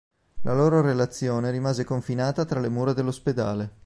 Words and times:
La 0.41 0.55
loro 0.55 0.81
relazione 0.81 1.51
rimase 1.51 1.83
confinata 1.83 2.43
tra 2.43 2.59
le 2.59 2.69
mura 2.69 2.91
dell'ospedale. 2.91 3.71